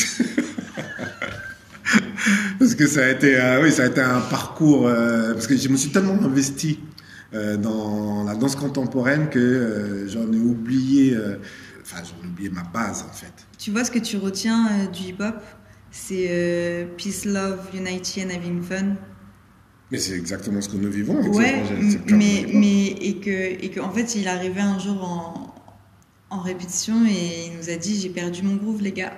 Parce 2.59 2.75
que 2.75 2.87
ça 2.87 3.07
a 3.07 3.09
été, 3.09 3.37
oui, 3.63 3.73
ça 3.73 3.85
a 3.85 3.87
été 3.87 4.01
un 4.01 4.21
parcours, 4.21 4.91
parce 5.33 5.47
que 5.47 5.57
je 5.57 5.69
me 5.69 5.77
suis 5.77 5.91
tellement 5.91 6.21
investi 6.23 6.81
dans 7.33 8.25
la 8.25 8.35
danse 8.35 8.57
contemporaine 8.57 9.31
que 9.31 10.07
j'en 10.09 10.31
ai 10.31 10.39
oublié, 10.39 11.17
enfin 11.81 12.03
j'en 12.05 12.23
ai 12.23 12.29
oublié 12.29 12.51
ma 12.51 12.65
base 12.65 13.07
en 13.09 13.13
fait. 13.13 13.33
Tu 13.57 13.71
vois 13.71 13.85
ce 13.85 13.91
que 13.91 14.01
tu 14.01 14.19
retiens 14.19 14.87
du 14.93 15.05
hip-hop? 15.05 15.37
C'est 15.91 16.87
Peace, 16.99 17.25
Love, 17.25 17.61
Unity 17.73 18.25
and 18.25 18.31
Having 18.31 18.63
Fun. 18.63 18.97
Mais 19.91 19.99
c'est 19.99 20.15
exactement 20.15 20.61
ce 20.61 20.69
que 20.69 20.77
nous 20.77 20.91
vivons 20.91 21.19
avec 21.19 21.33
ouais, 21.33 21.63
Mais, 22.09 22.47
mais 22.53 22.87
et 22.89 23.17
que 23.17 23.31
et 23.31 23.71
que 23.71 23.81
en 23.81 23.91
fait 23.91 24.15
il 24.15 24.29
arrivait 24.29 24.61
un 24.61 24.79
jour 24.79 25.03
en, 25.03 25.55
en 26.31 26.41
répétition 26.41 27.07
et 27.07 27.47
il 27.47 27.57
nous 27.57 27.71
a 27.71 27.77
dit 27.77 27.99
j'ai 27.99 28.11
perdu 28.11 28.43
mon 28.43 28.57
groove 28.57 28.83
les 28.83 28.93
gars. 28.93 29.15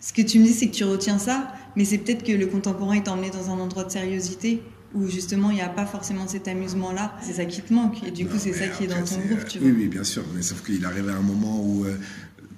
Ce 0.00 0.12
que 0.12 0.22
tu 0.22 0.38
me 0.40 0.44
dis 0.44 0.52
c'est 0.52 0.68
que 0.68 0.74
tu 0.74 0.84
retiens 0.84 1.18
ça, 1.18 1.52
mais 1.76 1.84
c'est 1.84 1.98
peut-être 1.98 2.24
que 2.24 2.32
le 2.32 2.46
contemporain 2.46 2.94
est 2.94 3.08
emmené 3.08 3.30
dans 3.30 3.50
un 3.50 3.58
endroit 3.60 3.84
de 3.84 3.90
sériosité 3.90 4.62
où 4.94 5.06
justement 5.06 5.50
il 5.50 5.56
n'y 5.56 5.62
a 5.62 5.68
pas 5.68 5.86
forcément 5.86 6.26
cet 6.26 6.48
amusement 6.48 6.92
là. 6.92 7.16
C'est 7.22 7.34
ça 7.34 7.44
qui 7.44 7.62
te 7.62 7.72
manque 7.72 8.02
et 8.04 8.10
du 8.10 8.26
coup 8.26 8.36
c'est 8.38 8.52
ça 8.52 8.66
qui 8.68 8.84
est 8.84 8.88
dans 8.88 9.04
ton 9.04 9.20
groupe. 9.20 9.44
Tu 9.46 9.58
oui, 9.60 9.72
oui 9.76 9.86
bien 9.86 10.04
sûr, 10.04 10.24
mais 10.34 10.42
sauf 10.42 10.64
qu'il 10.64 10.84
arrivait 10.84 11.12
à 11.12 11.16
un 11.16 11.22
moment 11.22 11.60
où 11.62 11.84
euh, 11.84 11.96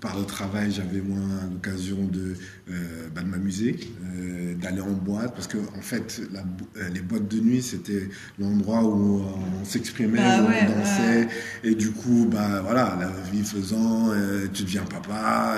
par 0.00 0.18
le 0.18 0.24
travail, 0.24 0.72
j'avais 0.72 1.00
moins 1.00 1.48
l'occasion 1.50 1.96
de, 2.10 2.34
euh, 2.70 3.08
bah, 3.14 3.20
de 3.20 3.26
m'amuser, 3.26 3.78
euh, 4.16 4.54
d'aller 4.54 4.80
en 4.80 4.92
boîte, 4.92 5.34
parce 5.34 5.46
que 5.46 5.58
en 5.58 5.82
fait, 5.82 6.22
la, 6.32 6.40
euh, 6.40 6.88
les 6.94 7.00
boîtes 7.00 7.28
de 7.28 7.38
nuit, 7.38 7.60
c'était 7.60 8.08
l'endroit 8.38 8.82
où 8.82 9.22
on 9.60 9.64
s'exprimait, 9.64 10.18
bah 10.18 10.42
où 10.42 10.46
on 10.46 10.78
dansait, 10.78 11.28
et 11.64 11.74
du 11.74 11.90
coup, 11.90 12.26
bah 12.30 12.62
voilà, 12.64 12.96
la 12.98 13.30
vie 13.30 13.44
faisant, 13.44 14.10
tu 14.54 14.62
deviens 14.62 14.84
papa, 14.84 15.56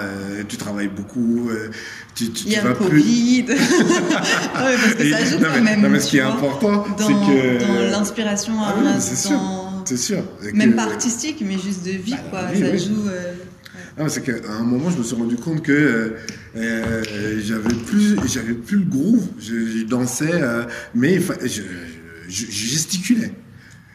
tu 0.48 0.56
travailles 0.56 0.88
beaucoup, 0.88 1.50
tu, 2.14 2.30
tu, 2.30 2.46
Il 2.46 2.52
y 2.52 2.56
a 2.56 2.64
le 2.64 2.74
Covid, 2.74 3.44
parce 4.54 4.94
que 4.94 5.10
ça 5.10 5.24
joue 5.24 5.38
quand 5.38 5.62
même. 5.62 5.82
Non, 5.82 5.88
mais 5.88 6.00
ce 6.00 6.10
qui 6.10 6.18
est 6.18 6.22
important, 6.22 6.84
c'est 6.98 7.12
que 7.12 7.60
dans 7.60 7.98
l'inspiration, 7.98 8.54
ah, 8.58 8.74
oui, 8.76 8.88
c'est 8.98 9.16
sûr. 9.16 9.38
C'est 9.84 9.96
sûr. 9.96 10.22
Même 10.54 10.74
pas 10.74 10.84
artistique, 10.84 11.42
mais 11.46 11.58
juste 11.58 11.84
de 11.84 11.90
vie, 11.92 12.12
bah, 12.32 12.48
quoi. 12.50 12.58
ça 12.58 12.76
joue. 12.76 13.08
Ah, 13.98 14.08
c'est 14.08 14.22
qu'à 14.22 14.50
un 14.50 14.62
moment, 14.62 14.90
je 14.90 14.98
me 14.98 15.02
suis 15.02 15.16
rendu 15.16 15.36
compte 15.36 15.62
que 15.62 15.72
euh, 15.72 16.16
euh, 16.56 17.40
j'avais 17.42 17.74
plus, 17.74 18.16
j'avais 18.26 18.54
plus 18.54 18.78
le 18.78 18.84
groove. 18.84 19.26
Je, 19.38 19.84
dansais, 19.84 20.30
euh, 20.32 20.64
mais 20.94 21.20
je, 21.20 21.62
gesticulais. 22.28 23.32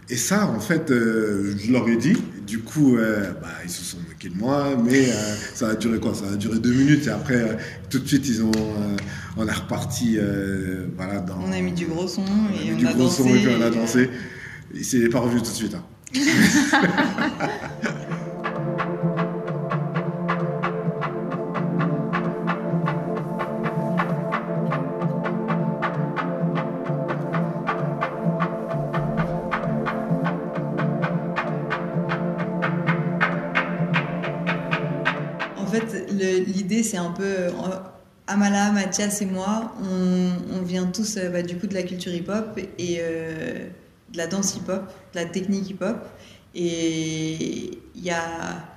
Et 0.09 0.17
ça, 0.17 0.45
en 0.47 0.59
fait, 0.59 0.85
je 0.89 1.71
leur 1.71 1.89
ai 1.89 1.97
dit. 1.97 2.15
Du 2.45 2.59
coup, 2.59 2.95
bah, 2.95 3.49
ils 3.65 3.69
se 3.69 3.83
sont 3.83 3.97
moqués 4.07 4.29
de 4.29 4.37
moi, 4.37 4.77
mais 4.81 5.09
ça 5.53 5.69
a 5.69 5.75
duré 5.75 5.99
quoi? 5.99 6.13
Ça 6.13 6.31
a 6.31 6.35
duré 6.37 6.59
deux 6.59 6.71
minutes 6.71 7.07
et 7.07 7.09
après, 7.09 7.57
tout 7.89 7.99
de 7.99 8.07
suite, 8.07 8.25
ils 8.29 8.41
ont, 8.41 8.51
on 9.35 9.45
est 9.45 9.51
reparti, 9.51 10.17
voilà. 10.95 11.19
Dans, 11.19 11.39
on 11.45 11.51
a 11.51 11.59
mis 11.59 11.73
du 11.73 11.87
gros 11.87 12.07
son 12.07 12.23
et 12.23 12.71
on, 12.71 12.77
du 12.77 12.87
a 12.87 12.93
gros 12.93 13.03
dansé. 13.03 13.23
Son 13.23 13.35
et 13.35 13.57
on 13.57 13.61
a 13.61 13.69
dansé. 13.69 14.09
Et 14.73 14.83
c'est 14.83 15.09
pas 15.09 15.19
revu 15.19 15.39
tout 15.39 15.51
de 15.51 15.55
suite. 15.55 15.75
Hein. 15.75 15.83
un 36.97 37.11
peu. 37.11 37.23
Euh, 37.23 37.51
Amala, 38.27 38.71
Mathias 38.71 39.21
et 39.21 39.25
moi, 39.25 39.73
on, 39.81 40.61
vient 40.61 40.87
tous 40.87 41.15
euh, 41.17 41.29
bah, 41.29 41.41
du 41.43 41.57
coup 41.57 41.67
de 41.67 41.73
la 41.73 41.83
culture 41.83 42.13
hip-hop 42.13 42.59
et 42.77 42.97
euh, 42.99 43.69
de 44.11 44.17
la 44.17 44.27
danse 44.27 44.55
hip-hop, 44.55 44.83
de 45.13 45.19
la 45.19 45.25
technique 45.25 45.69
hip-hop. 45.69 45.97
Et 46.53 47.79
il 47.95 48.03
y 48.03 48.09
a 48.09 48.67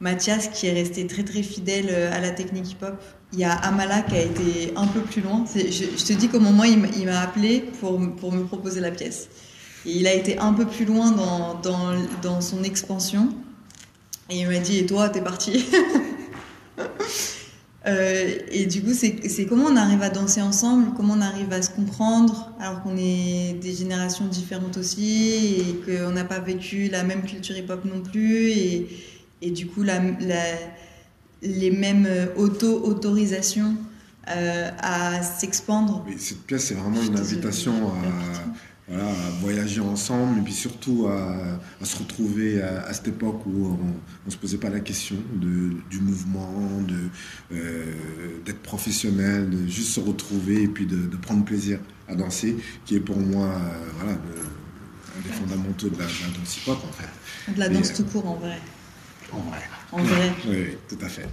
Mathias 0.00 0.48
qui 0.48 0.66
est 0.66 0.72
resté 0.72 1.06
très 1.06 1.22
très 1.22 1.42
fidèle 1.42 1.94
à 2.12 2.20
la 2.20 2.30
technique 2.30 2.72
hip-hop. 2.72 3.00
Il 3.32 3.38
y 3.38 3.44
a 3.44 3.52
Amala 3.52 4.02
qui 4.02 4.16
a 4.16 4.22
été 4.22 4.72
un 4.74 4.86
peu 4.86 5.00
plus 5.00 5.20
loin. 5.20 5.44
Je, 5.54 6.04
te 6.04 6.12
dis 6.14 6.28
comment 6.28 6.52
moi 6.52 6.66
il 6.66 7.06
m'a 7.06 7.20
appelé 7.20 7.60
pour, 7.80 8.00
pour 8.16 8.32
me 8.32 8.44
proposer 8.44 8.80
la 8.80 8.90
pièce. 8.90 9.28
Il 9.84 10.06
a 10.06 10.14
été 10.14 10.38
un 10.38 10.52
peu 10.54 10.66
plus 10.66 10.84
loin 10.84 11.12
dans, 11.12 11.54
dans, 11.60 11.94
dans 12.22 12.40
son 12.40 12.64
expansion. 12.64 13.28
Et 14.30 14.40
il 14.40 14.48
m'a 14.48 14.58
dit, 14.58 14.78
et 14.78 14.86
toi, 14.86 15.08
t'es 15.08 15.22
parti 15.22 15.64
Euh, 17.88 18.38
et 18.50 18.66
du 18.66 18.82
coup, 18.82 18.92
c'est 18.92 19.46
comment 19.46 19.64
on 19.64 19.76
arrive 19.76 20.02
à 20.02 20.10
danser 20.10 20.42
ensemble, 20.42 20.92
comment 20.96 21.14
on 21.14 21.20
arrive 21.20 21.52
à 21.52 21.62
se 21.62 21.70
comprendre, 21.70 22.52
alors 22.60 22.82
qu'on 22.82 22.96
est 22.96 23.54
des 23.62 23.74
générations 23.74 24.26
différentes 24.26 24.76
aussi, 24.76 25.56
et 25.56 25.80
qu'on 25.86 26.10
n'a 26.10 26.24
pas 26.24 26.38
vécu 26.38 26.88
la 26.88 27.02
même 27.02 27.22
culture 27.22 27.56
hip-hop 27.56 27.84
non 27.84 28.00
plus, 28.00 28.50
et, 28.50 28.88
et 29.40 29.50
du 29.50 29.66
coup, 29.66 29.82
la, 29.82 30.00
les 31.42 31.70
mêmes 31.70 32.08
auto-autorisations 32.36 33.74
euh, 34.28 34.70
à 34.78 35.22
s'expandre. 35.22 36.04
cette 36.18 36.42
pièce, 36.42 36.66
c'est 36.66 36.74
vraiment 36.74 37.02
une 37.02 37.18
invitation 37.18 37.72
à 37.72 38.02
voilà, 38.88 39.08
à 39.08 39.30
voyager 39.40 39.80
ensemble 39.80 40.38
et 40.38 40.42
puis 40.42 40.54
surtout 40.54 41.08
à, 41.08 41.84
se 41.84 41.96
retrouver 41.98 42.62
à, 42.62 42.92
cette 42.94 43.08
époque 43.08 43.44
où 43.46 43.66
on 43.66 44.26
ne 44.26 44.30
se 44.30 44.36
posait 44.36 44.56
pas 44.56 44.70
la 44.70 44.80
question 44.80 45.16
de, 45.34 45.74
du 45.90 46.00
mouvement, 46.00 46.54
euh, 47.52 47.92
d'être 48.44 48.62
professionnel, 48.62 49.50
de 49.50 49.66
juste 49.66 49.90
se 49.90 50.00
retrouver 50.00 50.62
et 50.62 50.68
puis 50.68 50.86
de, 50.86 51.16
prendre 51.16 51.44
plaisir 51.44 51.78
à 52.08 52.14
danser, 52.14 52.56
qui 52.86 52.96
est 52.96 53.00
pour 53.00 53.18
moi 53.18 53.48
euh, 53.48 53.90
voilà, 53.98 54.12
un 54.12 55.20
des 55.22 55.34
fondamentaux 55.34 55.88
de 55.88 55.98
la, 55.98 56.04
danse 56.04 56.56
hip-hop 56.56 56.78
en 56.88 56.92
fait. 56.92 57.52
De 57.52 57.58
la 57.58 57.68
danse 57.68 57.92
tout 57.92 58.04
court 58.04 58.26
en 58.26 58.36
vrai. 58.36 58.58
En 59.32 59.40
vrai. 59.40 59.60
En 59.92 60.02
vrai. 60.02 60.32
oui, 60.48 60.76
tout 60.88 61.04
à 61.04 61.08
fait. 61.08 61.28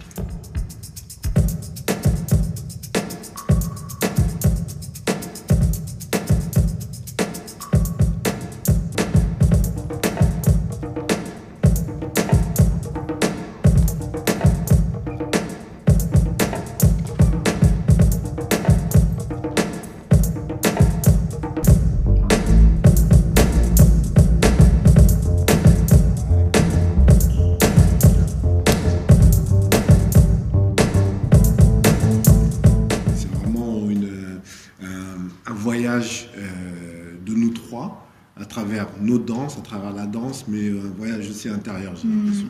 Travers 38.56 38.88
nos 39.02 39.18
danses, 39.18 39.58
à 39.58 39.62
travers 39.62 39.92
la 39.94 40.06
danse, 40.06 40.46
mais 40.48 40.70
un 40.70 40.92
voyage 40.98 41.30
aussi 41.30 41.50
intérieur, 41.50 41.94
j'ai 42.02 42.08
Hmm. 42.08 42.26
l'impression. 42.26 42.48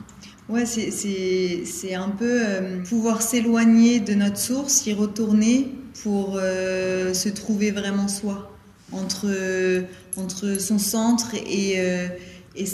Ouais, 0.47 0.65
c'est- 0.67 0.91
c'est 0.91 1.63
c'est 1.65 1.95
un 1.95 2.09
peu 2.09 2.29
euh, 2.43 2.83
pouvoir 2.83 3.21
s'éloigner 3.23 3.99
de 3.99 4.13
notre 4.13 4.37
source, 4.37 4.85
y 4.85 4.93
retourner 4.93 5.71
pour 6.03 6.37
euh, 6.39 7.13
se 7.15 7.29
trouver 7.29 7.71
vraiment 7.71 8.07
soi, 8.07 8.51
entre, 8.91 9.27
entre 10.17 10.59
son 10.61 10.77
centre 10.77 11.33
et, 11.33 11.79
euh, 11.79 12.07
et, 12.55 12.65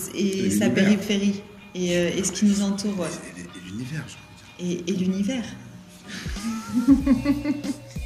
sa 0.52 0.70
périphérie, 0.70 1.42
et, 1.74 1.96
euh, 1.98 2.18
et 2.18 2.24
ce 2.26 2.32
qui 2.34 2.44
nous 2.46 2.62
entoure, 2.62 3.00
ouais. 3.00 3.08
Et, 3.38 3.70
l'univers, 3.70 4.06
je 4.12 4.16
veux 4.18 4.74
dire. 4.76 4.84
et, 4.88 4.92
et 4.92 4.96
l'univers. 5.02 5.46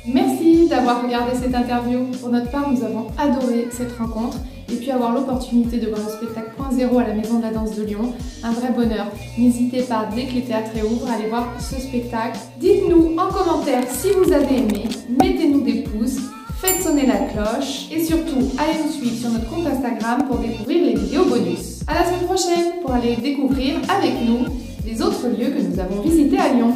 Merci 0.08 0.67
d'avoir 0.70 1.01
regardé 1.03 1.32
cette 1.36 1.55
interview. 1.55 2.05
Pour 2.20 2.29
notre 2.29 2.51
part, 2.51 2.72
nous 2.72 2.84
avons 2.84 3.08
adoré 3.17 3.67
cette 3.72 3.94
rencontre 3.98 4.38
et 4.72 4.75
puis 4.75 4.91
avoir 4.91 5.13
l'opportunité 5.13 5.77
de 5.77 5.88
voir 5.88 6.01
le 6.05 6.12
spectacle 6.12 6.51
Point 6.57 6.72
Zéro 6.72 7.00
à 7.00 7.03
la 7.03 7.13
Maison 7.13 7.38
de 7.38 7.43
la 7.43 7.51
Danse 7.51 7.75
de 7.75 7.84
Lyon. 7.84 8.13
Un 8.43 8.51
vrai 8.51 8.72
bonheur. 8.75 9.07
N'hésitez 9.38 9.84
pas, 9.84 10.07
dès 10.15 10.25
que 10.25 10.34
les 10.34 10.41
théâtres 10.41 10.72
réouvrent, 10.74 11.10
à 11.10 11.15
aller 11.15 11.27
voir 11.27 11.48
ce 11.60 11.79
spectacle. 11.79 12.39
Dites-nous 12.60 13.15
en 13.17 13.31
commentaire 13.31 13.84
si 13.89 14.10
vous 14.10 14.31
avez 14.31 14.57
aimé, 14.57 14.86
mettez-nous 15.10 15.62
des 15.62 15.84
pouces, 15.84 16.19
faites 16.57 16.81
sonner 16.81 17.05
la 17.05 17.17
cloche 17.17 17.88
et 17.91 18.03
surtout, 18.03 18.51
allez 18.57 18.84
nous 18.84 18.91
suivre 18.91 19.15
sur 19.15 19.29
notre 19.29 19.50
compte 19.50 19.67
Instagram 19.67 20.24
pour 20.27 20.39
découvrir 20.39 20.86
les 20.86 20.95
vidéos 20.95 21.25
bonus. 21.25 21.81
À 21.88 21.93
la 21.95 22.05
semaine 22.05 22.25
prochaine 22.25 22.81
pour 22.81 22.91
aller 22.93 23.15
découvrir 23.15 23.75
avec 23.89 24.13
nous 24.25 24.45
les 24.86 25.01
autres 25.01 25.27
lieux 25.27 25.50
que 25.50 25.62
nous 25.62 25.79
avons 25.79 26.01
visités 26.01 26.38
à 26.38 26.53
Lyon. 26.53 26.74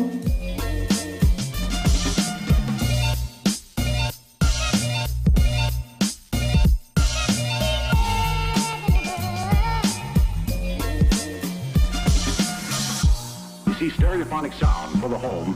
Stereophonic 14.20 14.54
sound 14.60 15.00
for 15.02 15.08
the 15.08 15.18
home 15.18 15.56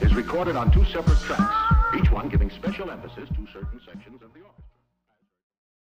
is 0.00 0.14
recorded 0.14 0.56
on 0.56 0.70
two 0.72 0.84
separate 0.86 1.18
tracks, 1.18 1.54
each 1.94 2.10
one 2.10 2.28
giving 2.30 2.48
special 2.50 2.90
emphasis 2.90 3.28
to 3.28 3.46
certain. 3.52 3.87